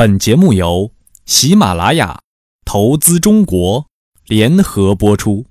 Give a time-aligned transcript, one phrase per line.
[0.00, 0.92] 本节目由
[1.26, 2.20] 喜马拉雅
[2.64, 3.84] 投资中国
[4.24, 5.44] 联合播出。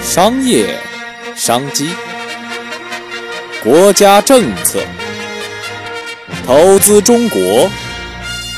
[0.00, 0.78] 商业
[1.34, 1.88] 商机，
[3.64, 4.80] 国家政策，
[6.46, 7.68] 投资中国，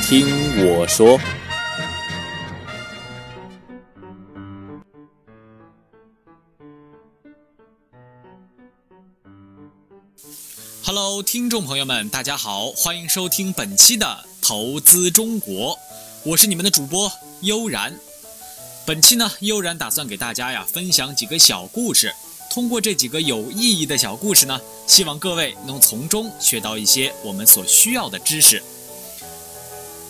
[0.03, 0.27] 听
[0.67, 1.19] 我说。
[11.23, 14.07] 听众朋友们，大家好，欢迎收听本期的
[14.43, 15.75] 《投资中国》，
[16.25, 17.11] 我是你们的主播
[17.43, 17.97] 悠然。
[18.85, 22.13] 本期呢，悠然打算给大家呀分享几个小故事，
[22.51, 28.63] 通过这几个有意义的小故事呢，希望各位能从中学到一些我们所需要的知识。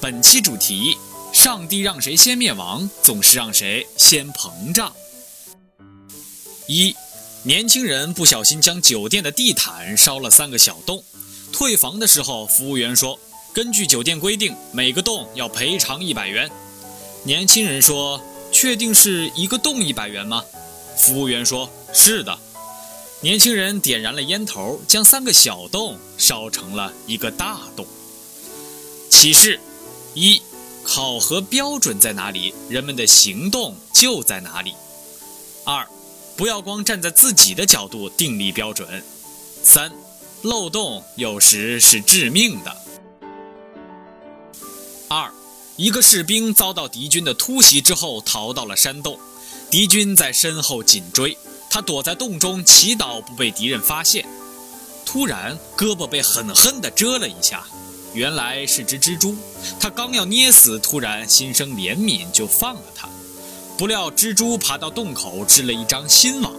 [0.00, 0.96] 本期主题：
[1.32, 4.92] 上帝让谁先灭亡，总是让谁先膨胀。
[6.66, 6.94] 一。
[7.44, 11.02] 年轻人不小心将酒店的地毯烧了三个小洞，
[11.52, 13.18] 退房的时候，服务员说
[13.52, 16.50] ：“根据酒店规定，每个洞要赔偿一百元。”
[17.24, 20.42] 年轻人说：“确定是一个洞一百元吗？”
[20.98, 22.38] 服务员说：“是的。”
[23.20, 27.86] 年轻人点燃了烟头，将三个小洞烧成了一个大洞。
[29.10, 29.60] 启示：
[30.14, 30.42] 一、
[30.82, 34.74] 考核标准在哪里，人们的行动就在哪里。
[35.64, 35.86] 二。
[36.34, 39.04] 不要光站在自己的角度定立标准。
[39.62, 39.92] 三，
[40.42, 42.76] 漏洞有时是致命的。
[45.06, 45.32] 二，
[45.76, 49.16] 一个士兵遭到敌军的突袭之后逃到了山洞，
[49.70, 51.38] 敌军在身后紧追，
[51.70, 54.26] 他躲在洞中祈祷不被敌人发现。
[55.06, 57.64] 突然，胳膊被狠狠地蛰了一下，
[58.12, 59.36] 原来是只蜘蛛。
[59.78, 63.08] 他刚要捏死，突然心生怜悯，就放了他。
[63.78, 66.52] 不料蜘蛛爬到洞口织了一张新网，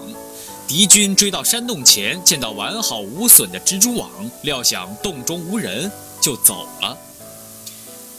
[0.65, 4.09] 敌军追到山洞前，见到完好无损的蜘蛛网，
[4.43, 6.97] 料想洞中无人，就走了。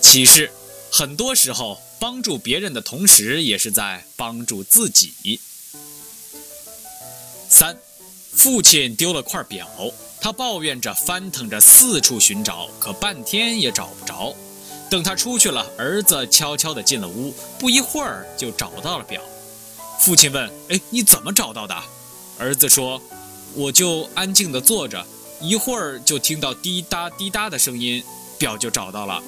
[0.00, 0.52] 启示：
[0.92, 5.40] 很多时候帮助别人的同时，也是在帮助自己。
[7.48, 7.76] 三，
[8.32, 9.66] 父亲丢了块表，
[10.20, 14.34] 他抱怨着翻腾着四处寻找，可半天也找不着。
[14.90, 19.20] 等他出去了，儿子悄悄地进了屋，不一会儿就找到了表。
[19.98, 21.74] 父亲问：“哎，你怎么找到的？”
[22.38, 23.00] 儿子说
[23.54, 25.06] ：“我就安静地坐着，
[25.40, 28.02] 一会儿就听到滴答滴答的声音，
[28.38, 29.22] 表就找到了。”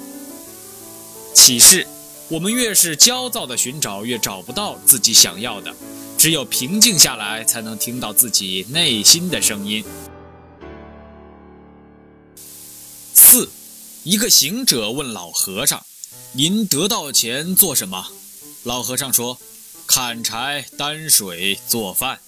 [1.35, 1.87] 启示：
[2.29, 5.75] 我们越是焦躁地寻找，越找不到自己想要的。
[6.19, 9.85] 只有平静下来，才能听到自己内心的声音。
[13.15, 13.49] 四。
[14.03, 15.85] 一个行者问老和尚
[16.31, 18.07] ：“您得到钱做什么？”
[18.63, 19.37] 老和尚说
[19.85, 22.21] ：“砍柴、担水、做饭。”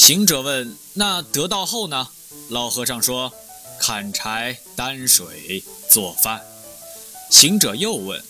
[0.00, 2.08] 行者问：“那得到后呢？”
[2.48, 3.30] 老和尚说
[3.78, 6.40] ：“砍柴、担水、做饭。”
[7.28, 8.24] 行者又问：“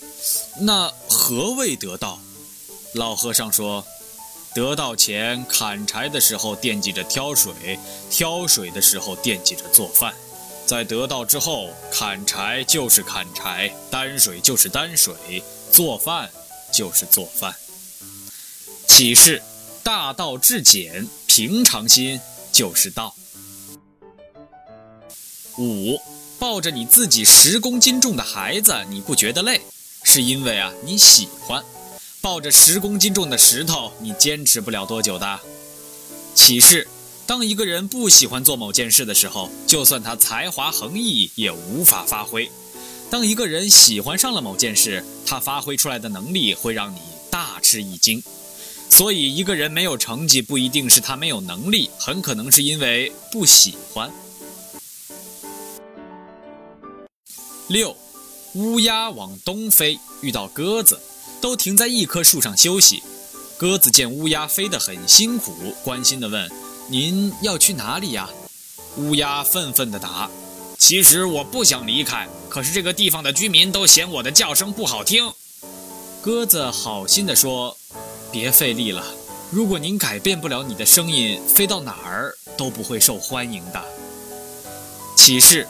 [0.62, 2.18] 那何谓得到？”
[2.94, 3.86] 老和尚说
[4.52, 7.78] ：“得到前，砍柴的时候惦记着挑水，
[8.10, 10.12] 挑水的时候惦记着做饭。”
[10.66, 15.14] 在得到之后，砍柴就是砍柴，担水就是担水，
[15.70, 16.30] 做饭
[16.72, 17.54] 就是做饭。
[18.88, 19.40] 启示：
[19.84, 22.20] 大道至简，平常心
[22.50, 23.14] 就是道。
[25.58, 25.96] 五，
[26.40, 29.60] 抱着你自己十公斤重的孩子，你不觉得累，
[30.02, 31.62] 是因为啊你喜欢；
[32.20, 35.40] 抱着十公斤重的石头，你坚持不了多久的。
[36.34, 36.88] 启示。
[37.28, 42.50] 当一个人不喜欢做某件事的时候，就算他才华横溢，也无法发挥；
[43.08, 46.98] 当一个人喜欢上了某件事，他发挥出来的能力会让你
[47.30, 48.20] 大吃一惊。
[48.90, 54.10] 所以，一个人没有成绩，不一定是他没有能力，很可能是因为不喜欢。
[57.68, 57.96] 六，
[58.54, 61.00] 乌鸦往东飞，遇到鸽子，
[61.40, 63.02] 都停在一棵树上休息。
[63.56, 66.50] 鸽子见乌鸦飞得很辛苦，关心地问。
[66.88, 68.28] 您要去哪里呀？
[68.96, 70.28] 乌鸦愤愤地答
[70.76, 75.32] ：“其实我不想离开，可是这个地方的居民都嫌我的叫声不好听。”
[76.20, 77.76] 鸽子好心地说
[78.32, 79.04] ：“别费力了，
[79.50, 83.84] 如果您改变不了你的声音，飞到哪儿都不会受欢迎的。”
[85.16, 85.66] 启示：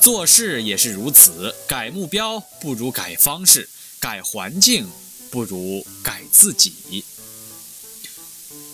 [0.00, 3.68] 做事也是如此，改目标不如改方式，
[4.00, 4.88] 改环境
[5.30, 7.04] 不如改自己。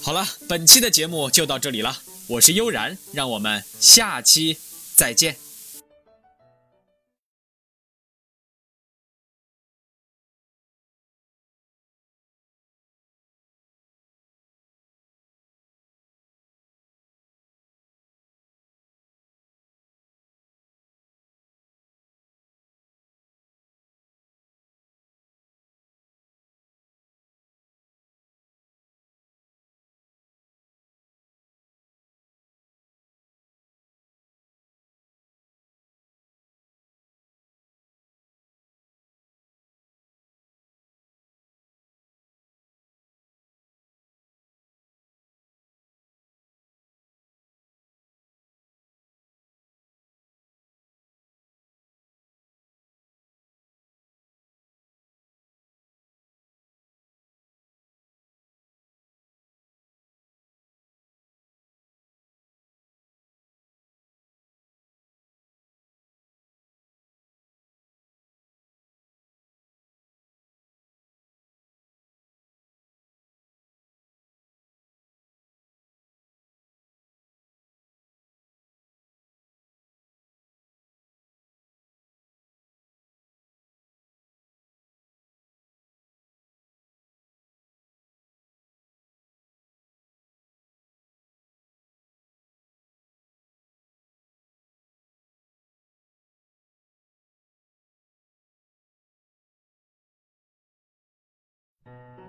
[0.03, 1.99] 好了，本期的节目就到这里了。
[2.27, 4.57] 我是悠然，让我们下期
[4.95, 5.50] 再见。